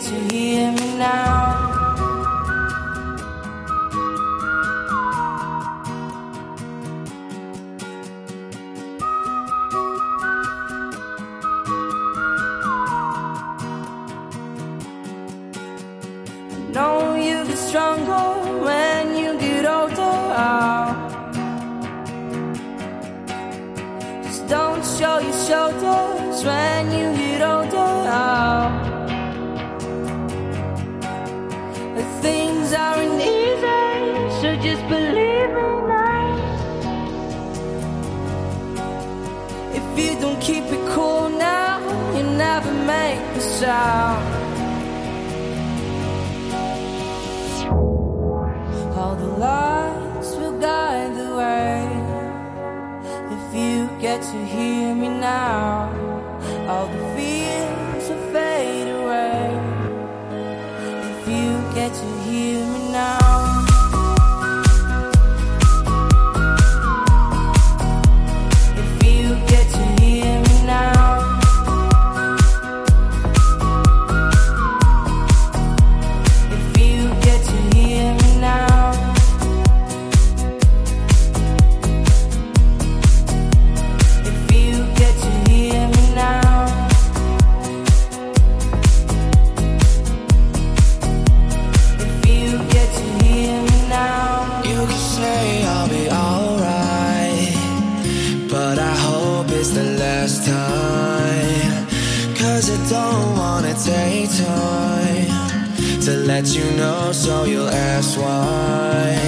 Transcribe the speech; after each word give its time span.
to 0.00 0.14
hear 0.34 0.72
me 0.72 0.96
now. 0.96 1.27
If 39.98 40.04
you 40.14 40.20
don't 40.20 40.40
keep 40.40 40.62
it 40.62 40.88
cool 40.94 41.28
now, 41.28 41.80
you 42.16 42.22
never 42.22 42.72
make 42.72 43.18
the 43.34 43.40
sound. 43.40 44.22
All 48.96 49.16
the 49.16 49.32
lights 49.46 50.36
will 50.36 50.56
guide 50.60 51.16
the 51.16 51.34
way. 51.40 51.82
If 53.36 53.44
you 53.52 53.88
get 54.00 54.22
to 54.22 54.38
hear 54.46 54.94
me 54.94 55.08
now, 55.08 55.90
all 56.68 56.86
the 56.86 57.02
fears 57.16 58.08
will 58.08 58.32
fade 58.32 58.88
away. 59.00 59.50
If 61.10 61.26
you 61.26 61.74
get 61.74 61.92
to 61.92 62.08
hear 62.30 62.67
let 106.38 106.54
you 106.54 106.70
know, 106.76 107.10
so 107.10 107.42
you'll 107.42 107.68
ask 107.68 108.16
why. 108.16 109.18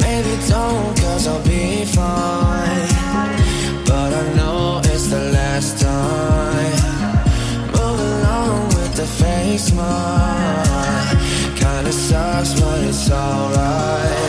Maybe 0.00 0.34
don't, 0.48 0.96
cause 0.98 1.26
I'll 1.26 1.44
be 1.44 1.84
fine. 1.84 2.88
But 3.84 4.10
I 4.14 4.32
know 4.34 4.80
it's 4.84 5.08
the 5.08 5.20
last 5.38 5.82
time. 5.82 6.76
Move 7.76 8.00
along 8.12 8.68
with 8.68 8.94
the 8.94 9.06
fake 9.06 9.60
smile. 9.60 11.16
Kinda 11.56 11.92
sucks, 11.92 12.58
but 12.58 12.82
it's 12.84 13.10
alright. 13.10 14.23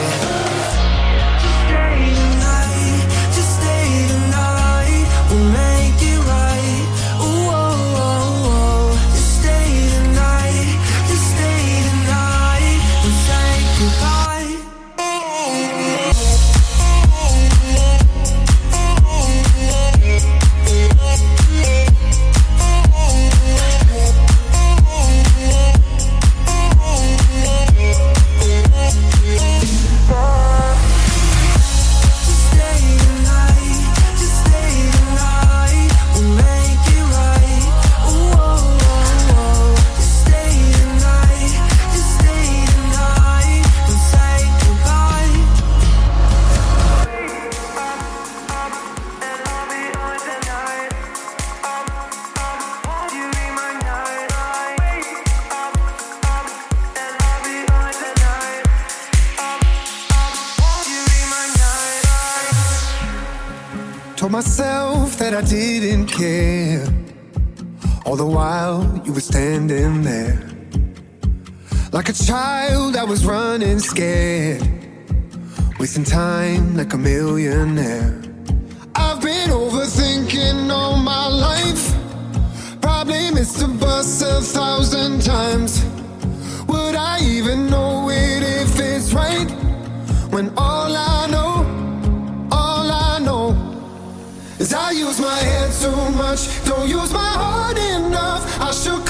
Like 72.06 72.22
a 72.22 72.24
child, 72.24 72.96
I 72.98 73.04
was 73.04 73.26
running 73.26 73.80
scared. 73.80 74.62
Wasting 75.80 76.04
time 76.04 76.78
like 76.78 76.94
a 76.94 77.00
millionaire. 77.00 78.22
I've 78.94 79.24
been 79.24 79.50
overthinking 79.50 80.70
all 80.70 80.98
my 80.98 81.28
life. 81.28 81.96
Probably 82.80 83.32
missed 83.32 83.58
the 83.58 83.68
bus 83.68 84.22
a 84.22 84.40
thousand 84.40 85.24
times. 85.24 85.84
Would 86.68 86.94
I 86.94 87.22
even 87.24 87.72
know 87.72 88.08
it 88.12 88.44
if 88.62 88.80
it's 88.80 89.12
right? 89.12 89.50
When 90.30 90.54
all 90.58 90.96
I 90.96 91.26
know, 91.26 91.66
all 92.52 92.92
I 92.92 93.18
know 93.18 93.58
is 94.60 94.76
I 94.76 94.92
use 94.92 95.20
my 95.20 95.40
head 95.40 95.72
too 95.82 96.12
much, 96.12 96.64
don't 96.66 96.88
use 96.88 97.12
my 97.12 97.32
heart 97.42 97.80
enough. 97.80 98.62
I 98.62 98.70
sure 98.70 99.02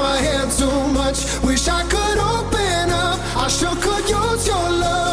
my 0.00 0.16
head 0.16 0.50
too 0.50 0.80
much, 0.92 1.18
wish 1.42 1.68
I 1.68 1.82
could 1.82 2.18
open 2.18 2.90
up. 2.90 3.18
I 3.36 3.48
sure 3.48 3.76
could 3.76 4.08
use 4.08 4.46
your 4.46 4.70
love 4.84 5.09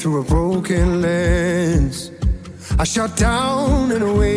through 0.00 0.20
a 0.20 0.24
broken 0.24 1.02
lens. 1.02 2.10
I 2.78 2.84
shut 2.84 3.14
down 3.18 3.92
and 3.92 4.02
away 4.02 4.29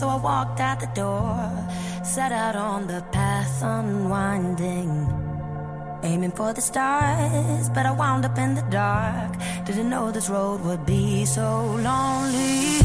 so 0.00 0.08
I 0.08 0.16
walked 0.16 0.60
out 0.60 0.80
the 0.80 0.90
door. 1.04 1.36
Set 2.02 2.32
out 2.32 2.56
on 2.56 2.86
the 2.86 3.02
path 3.12 3.62
unwinding. 3.62 4.90
Aiming 6.02 6.32
for 6.32 6.54
the 6.54 6.62
stars, 6.62 7.68
but 7.68 7.84
I 7.84 7.92
wound 7.92 8.24
up 8.24 8.38
in 8.38 8.54
the 8.54 8.66
dark. 8.70 9.32
Didn't 9.66 9.90
know 9.90 10.10
this 10.10 10.30
road 10.30 10.62
would 10.62 10.86
be 10.86 11.26
so 11.26 11.46
lonely. 11.88 12.79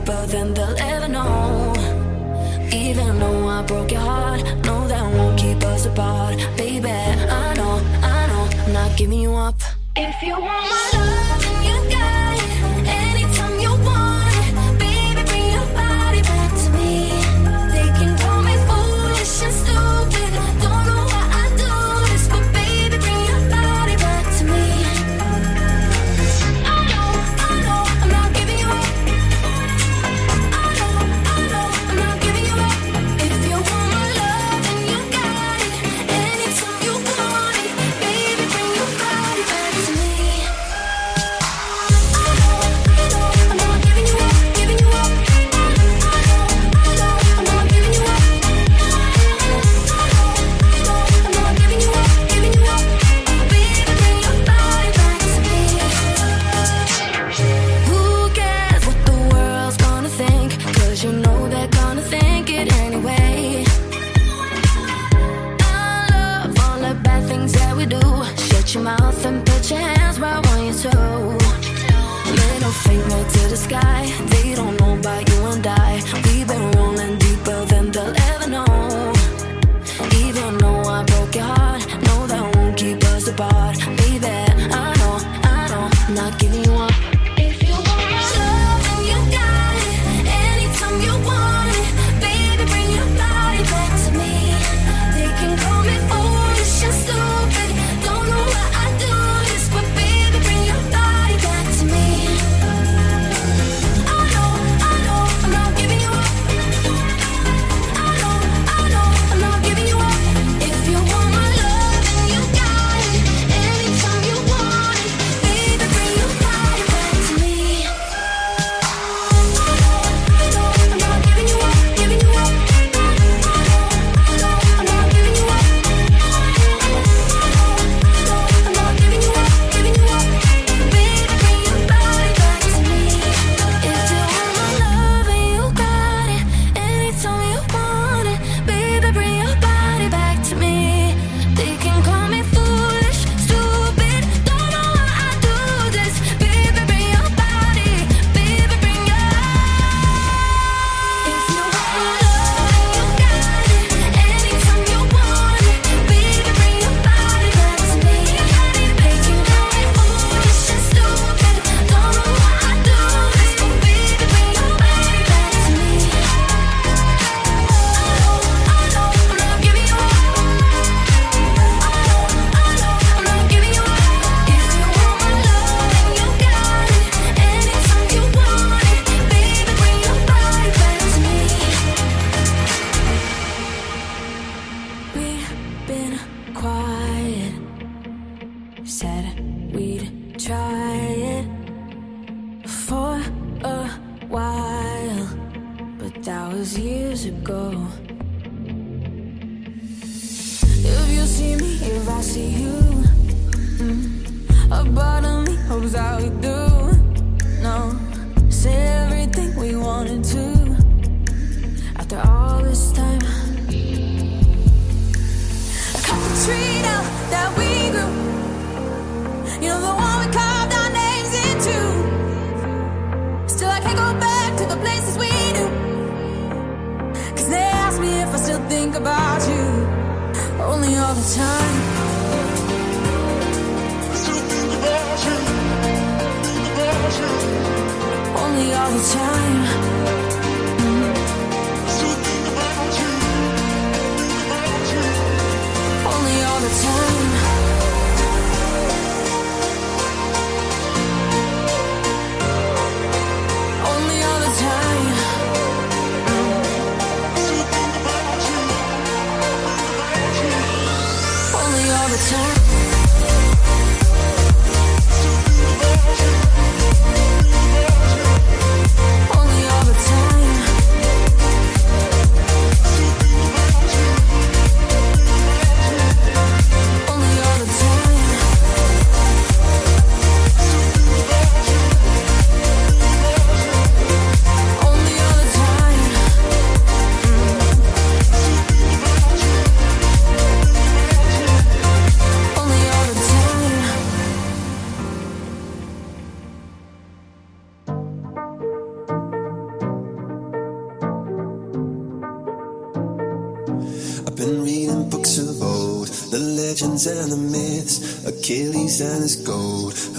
deeper 0.00 0.26
than 0.26 0.54
they'll 0.54 0.76
ever 0.78 1.08
know. 1.08 1.72
Even 2.72 3.18
though 3.18 3.48
I 3.48 3.62
broke 3.62 3.90
your 3.90 4.00
heart, 4.00 4.42
no, 4.64 4.86
that 4.88 5.14
won't 5.14 5.38
keep 5.38 5.62
us 5.64 5.86
apart, 5.86 6.36
baby. 6.56 6.88
I 6.88 7.54
know, 7.54 7.80
I 8.02 8.26
know, 8.28 8.48
I'm 8.64 8.72
not 8.72 8.96
giving 8.96 9.20
you 9.20 9.34
up. 9.34 9.60
If 9.96 10.22
you 10.22 10.32
want 10.32 10.44
my 10.44 10.90
love. 10.92 11.39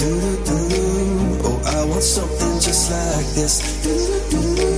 Oh, 0.00 1.60
I 1.66 1.84
want 1.86 2.02
something 2.04 2.60
just 2.60 2.90
like 2.92 3.26
this. 3.34 4.77